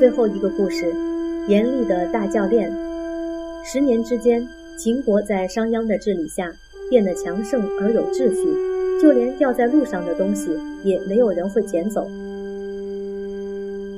[0.00, 0.94] 最后一个故事，
[1.46, 2.72] 严厉的大教练。
[3.62, 6.50] 十年之间，秦国在商鞅的治理下
[6.88, 12.10] 变得强盛而有秩序，就连掉在路上的东西也没有人会捡走。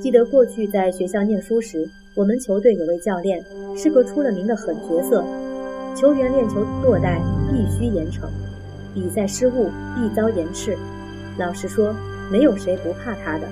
[0.01, 3.41] 记得过去在学校念书时，我们球队有位教练
[3.73, 5.23] 是个出了名的狠角色，
[5.95, 8.23] 球员练球落袋必须严惩，
[8.93, 10.77] 比赛失误必遭严斥。
[11.37, 11.95] 老实说，
[12.29, 13.47] 没有谁不怕他的。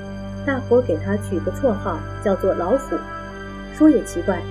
[0.46, 2.98] 大伙给他取个绰号，叫做“老虎”。
[3.74, 4.42] 说也奇怪，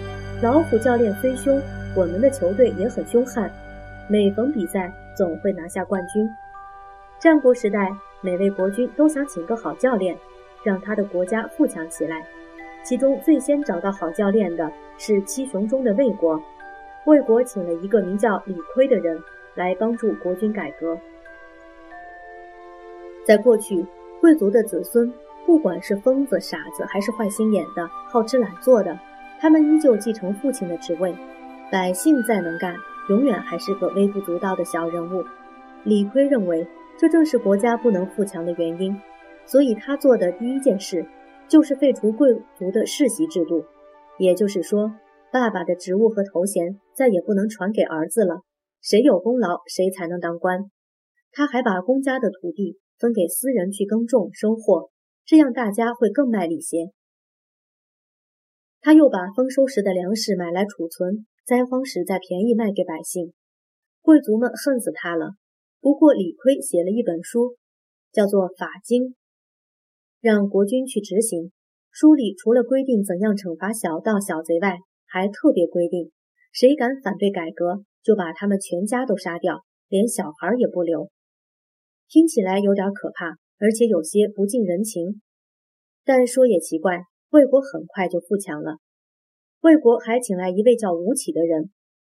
[0.41, 1.61] 老虎教练虽凶，
[1.97, 3.51] 我们的球队也很凶悍，
[4.09, 6.29] 每逢比赛总会拿下冠军。
[7.19, 7.91] 战国时代，
[8.21, 10.17] 每位国君都想请个好教练，
[10.63, 12.25] 让他的国家富强起来。
[12.85, 16.41] 其中最先找到好教练的是七雄中的魏国。
[17.05, 19.21] 魏国请了一个名叫李悝的人
[19.55, 20.97] 来帮助国君改革。
[23.27, 23.85] 在过去，
[24.21, 25.13] 贵族的子孙。
[25.47, 28.99] 不管是疯子、傻子，还是坏心眼的、好吃懒做的，
[29.41, 31.15] 他们依旧继承父亲的职位。
[31.71, 32.75] 百姓再能干，
[33.09, 35.25] 永远还是个微不足道的小人物。
[35.85, 36.67] 李悝认为，
[36.99, 38.97] 这正是国家不能富强的原因，
[39.47, 41.07] 所以他做的第一件事，
[41.49, 43.65] 就是废除贵族的世袭制度。
[44.19, 44.93] 也就是说，
[45.33, 48.43] 爸爸的职务和头衔再也不能传给儿子了，
[48.83, 50.71] 谁有功劳，谁才能当官。
[51.33, 54.91] 他还把公家的土地分给私人去耕种收获。
[55.31, 56.91] 这样大家会更卖力些。
[58.81, 63.33] 他又把丰收时的粮食买来储存，灾荒时再便宜卖给百姓。
[64.01, 65.35] 贵族们恨死他了。
[65.81, 67.55] 不过李悝写了一本书，
[68.11, 69.05] 叫做《法经》，
[70.21, 71.53] 让国君去执行。
[71.93, 76.11] 书里除了规定怎样惩罚小盗小贼外，还特别规定，
[76.51, 81.09] 谁敢反对改革，就把他们全家都杀掉，连小孩也不留。
[82.09, 83.39] 听起来有点可怕。
[83.61, 85.21] 而且有些不近人情，
[86.03, 88.79] 但说也奇怪，魏国很快就富强了。
[89.61, 91.71] 魏国还请来一位叫吴起的人，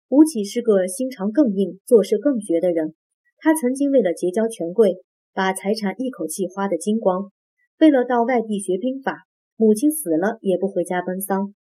[0.07, 2.95] 吴起是个心肠更硬、做事更绝的人。
[3.39, 5.01] 他曾经为了结交权贵，
[5.33, 7.29] 把财产一口气花得精光；
[7.77, 11.53] 为了到外地学兵法，母亲死了也不回家奔丧。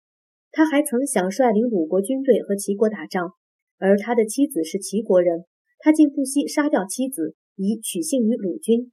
[0.53, 3.33] 他还曾想率领鲁国军队和齐国打仗，
[3.79, 5.45] 而他的妻子是齐国人，
[5.81, 8.93] 他竟不惜杀掉妻子，以取信于鲁军。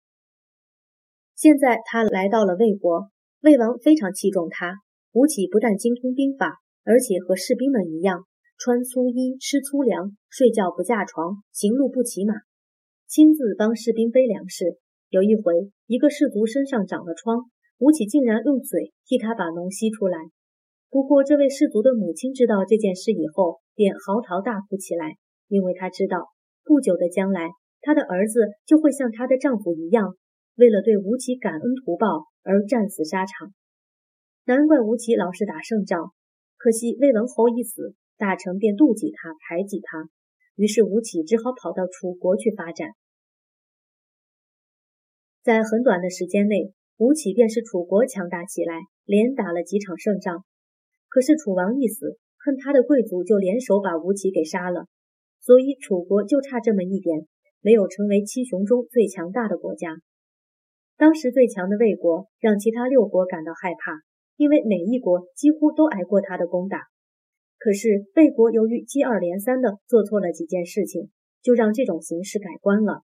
[1.39, 4.75] 现在他来到了魏国，魏王非常器重他。
[5.13, 8.25] 吴起不但精通兵法，而且和士兵们一样，
[8.57, 12.33] 穿粗衣，吃粗粮，睡觉不架床，行路不骑马，
[13.07, 14.79] 亲自帮士兵背粮食。
[15.07, 17.45] 有一回，一个士卒身上长了疮，
[17.77, 20.17] 吴起竟然用嘴替他把脓吸出来。
[20.89, 25.15] 不过，这位士卒的母亲知道这件事以后，便嚎啕大哭起来，
[25.47, 26.27] 因为她知道
[26.65, 30.17] 不久的将来，她的儿子就会像她的丈夫一样。
[30.59, 33.53] 为了对吴起感恩图报而战死沙场，
[34.43, 36.11] 难怪吴起老是打胜仗。
[36.57, 40.09] 可惜魏文侯一死，大臣便妒忌他，排挤他，
[40.57, 42.89] 于是吴起只好跑到楚国去发展。
[45.41, 50.43] 在很短的时间内，吴起便使楚国强大起来，连打了几场胜仗。
[51.07, 54.87] 可是楚王一死，恨他的贵族就联手把吴起给杀了，
[55.39, 57.25] 所以楚国就差这么一点，
[57.61, 59.95] 没有成为七雄中最强大的国家。
[60.99, 64.03] 当时最强的魏国让其他六国感到害怕，
[64.35, 66.87] 因为每一国几乎都挨过他的攻打。
[67.57, 71.09] 可是魏国由于接二连三的做错了几件事情，
[71.41, 73.03] 就让这种形势改观了。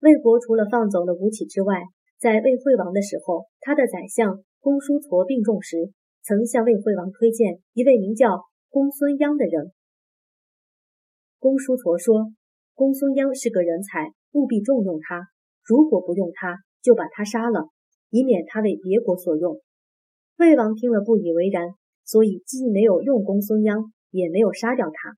[0.00, 1.80] 魏国除了放走了吴起之外，
[2.18, 9.72] 在魏惠王的时候，他的宰相公叔痤病重时，曾向魏惠王推荐一位名叫公孙鞅的人。
[11.38, 12.34] 公叔痤说
[12.76, 15.28] ：“公孙鞅是个人才，务必重用他。”
[15.64, 17.68] 如果不用他，就把他杀了，
[18.10, 19.60] 以免他为别国所用。
[20.38, 21.68] 魏王听了不以为然，
[22.04, 25.14] 所以既没有用公孙鞅，也没有杀掉他。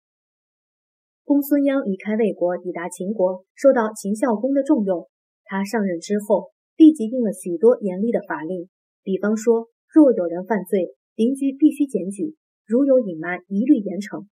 [1.24, 5.08] 公孙鞅离开魏国，抵达秦国，受到秦孝公的重用。
[5.44, 8.68] 他上任之后，立即定了许多严厉的法令，
[9.02, 12.34] 比方说，若有人犯罪，邻居必须检举；
[12.66, 14.26] 如有隐瞒，一律严惩。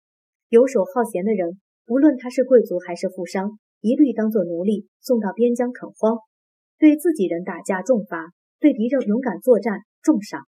[0.48, 3.60] 游手好闲的人，无论他是贵族还是富商。
[3.80, 6.18] 一律当作奴隶送到边疆垦荒，
[6.78, 10.42] 对自己人打架重罚，对敌人勇敢作战重赏。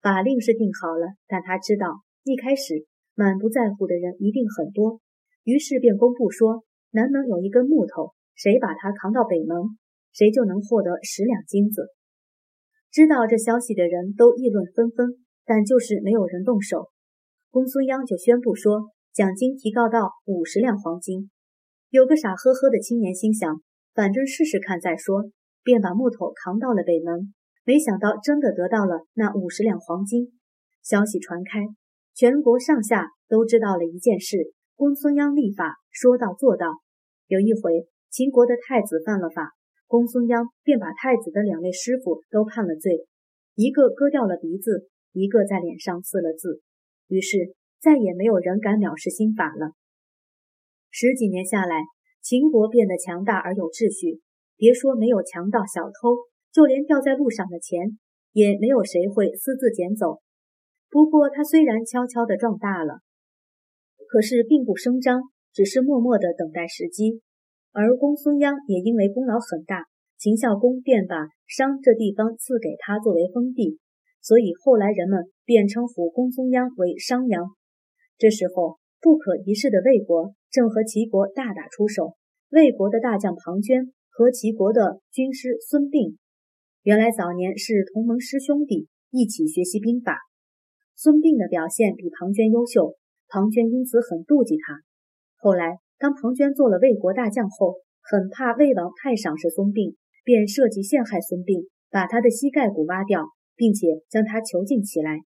[0.00, 5.00] 法令是定好了，但他知道一开始满不在乎的人一定很多，
[5.44, 9.56] 于是便公布说：南门有一根木头，谁把它扛到北门，
[10.12, 11.88] 谁就能获得十两金子。
[12.90, 16.88] 知道这消息的人都议论纷纷，但就是没有人动手。
[17.50, 21.30] 公孙鞅就宣布说，奖金提高到五十两黄金。
[21.90, 23.62] 有个傻呵呵的青年心想，
[23.94, 25.30] 反正试试看再说，
[25.62, 27.32] 便把木头扛到了北门。
[27.64, 30.38] 没想到真的得到了那五十两黄金。
[30.82, 31.66] 消息传开，
[32.14, 36.66] 全国上下都知道了一件事：公孙鞅立法说到做到。
[37.26, 39.52] 有一回，秦国的太子犯了法，
[39.86, 43.06] 公孙鞅便把太子的两位师傅都判了罪，
[43.54, 46.60] 一个割掉了鼻子，一个在脸上刺了字。
[47.08, 49.72] 于是再也没有人敢藐视新法了。
[50.90, 51.82] 十几年下来，
[52.22, 54.20] 秦国变得强大而有秩序。
[54.56, 56.16] 别说没有强盗小偷，
[56.52, 57.98] 就连掉在路上的钱，
[58.32, 60.18] 也没有谁会私自捡走。
[60.90, 63.00] 不过，他虽然悄悄地壮大了，
[64.08, 67.20] 可是并不声张，只是默默地等待时机。
[67.72, 69.84] 而公孙鞅也因为功劳很大，
[70.18, 73.78] 秦孝公便把商这地方赐给他作为封地，
[74.20, 77.54] 所以后来人们便称呼公孙鞅为商鞅。
[78.16, 82.14] 这时候，不可一世的魏国正和齐国大打出手，
[82.50, 83.92] 魏国的大将庞涓。
[84.10, 86.16] 和齐国的军师孙膑，
[86.82, 90.18] 原来早年是同盟师兄弟，一起学习兵法。
[90.96, 92.98] 孙膑的表现比庞涓优秀，
[93.28, 94.82] 庞涓因此很妒忌他。
[95.36, 99.94] 后来，当庞涓做了魏国大将后，很怕魏王太赏识孙膑，
[100.26, 103.22] 便设计陷害孙膑，把他的膝盖骨挖掉，
[103.54, 105.22] 并且将他囚禁起来。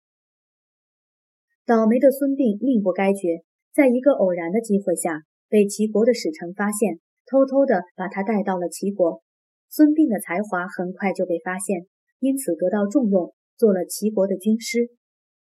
[1.62, 7.00] 倒霉的孙膑命不该绝，在一个偶然的机会下，被齐国的使臣发现。
[7.26, 9.22] 偷偷的把他带到了齐国，
[9.68, 11.86] 孙膑的才华很快就被发现，
[12.18, 14.90] 因此得到重用，做了齐国的军师。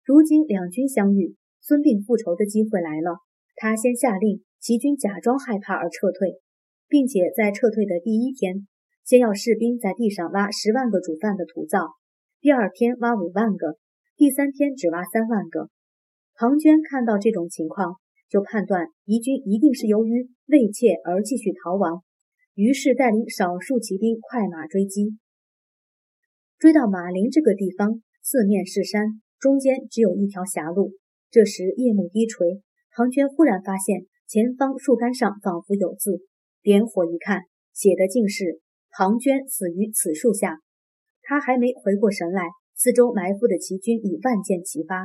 [0.04, 3.24] 如今两军相遇，孙膑复仇的机会来了。
[3.56, 6.42] 他先下令齐军假装害怕而撤退，
[6.88, 8.68] 并且在撤退的第一天，
[9.02, 11.96] 先要士兵在地上挖十万个煮饭的土灶，
[12.42, 13.78] 第二天挖五万个，
[14.14, 15.70] 第三天只挖三万个。
[16.34, 18.01] 庞涓看到这种情况。
[18.32, 22.02] 就判断敌军一定是由于畏怯而继续逃亡，
[22.54, 25.18] 于是带领少数骑兵快马追击。
[26.58, 30.92] 追到马陵这个地方，四面是山，中间只有一条狭路。
[31.30, 32.62] 这时夜幕低垂，
[32.96, 36.22] 庞涓忽然发现前方树干上仿佛有字，
[36.62, 37.42] 点火一看，
[37.74, 38.60] 写的竟是
[38.96, 40.60] “庞涓死于此树下”。
[41.20, 45.04] 他还没回过神来，四周埋伏的齐军已万箭齐发。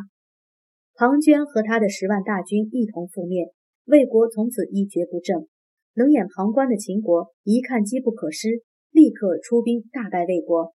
[1.00, 3.54] 庞涓和他的十万大军一同覆灭，
[3.86, 5.48] 魏国从此一蹶不振。
[5.94, 10.74] 冷眼旁观的秦国一看机不可失，立刻出兵大败魏国，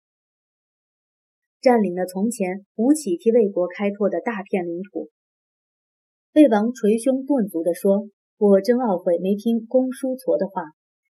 [1.62, 5.08] 占领了从前吴起替魏国开拓的大片领土。
[6.34, 10.64] 魏王捶胸顿足地说：“我真懊悔没听公叔痤的话，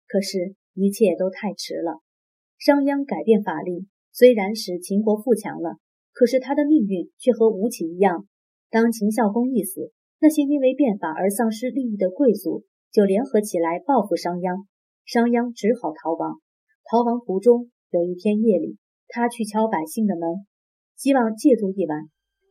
[0.05, 1.97] 可是，一切都太迟了。
[2.59, 5.77] 商鞅改变法令，虽然使秦国富强了，
[6.13, 8.27] 可是他的命运却和吴起一样。”
[8.71, 14.65] 当秦孝公一死，那些因为变法而丧失利益的贵族就联合起来报复商鞅，
[15.05, 16.35] 商鞅只好逃亡。
[16.85, 18.77] 逃亡途中，有一天夜里，
[19.07, 20.45] 他去敲百姓的门，
[20.95, 22.09] 希望借住一晚。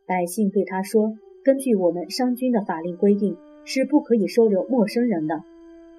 [0.09, 5.45] 百姓对他说：“根据我们商君的法令规定，是不可以收留陌生人的。”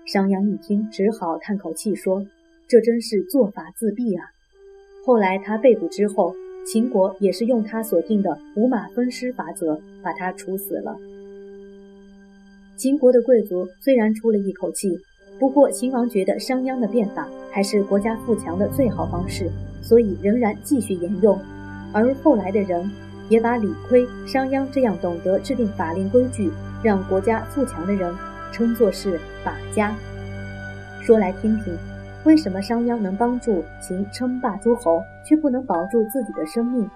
[0.06, 2.26] 商鞅一听，只好叹口气说
[2.68, 4.28] ：“这真是做法自毙啊！”
[5.06, 6.34] 后来他被捕之后。
[6.66, 10.96] 秦国也是用他所定的五马分尸法则把他处死了。
[12.78, 14.98] 秦国的贵族虽然出了一口气，
[15.40, 19.50] 不过秦王觉得商鞅的变法还是国家富强的最好方式，
[19.82, 21.38] 所以仍然继续沿用。
[21.92, 22.90] 而后来的人
[23.30, 26.52] 也把李悝、商鞅这样懂得制定法令规矩、
[26.84, 28.14] 让国家富强的人
[28.52, 29.96] 称作是法家。
[31.02, 31.76] 说来听听。
[32.26, 36.90] 为什么商鞅能帮助秦称霸诸侯，却不能保住自己的生命？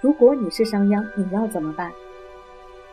[0.00, 1.90] 如果你是商鞅，你要怎么办？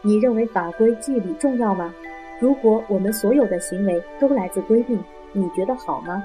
[0.01, 1.93] 你认为法规纪律重要吗？
[2.41, 4.99] 如果我们所有的行为都来自规定，
[5.31, 6.23] 你觉得好吗？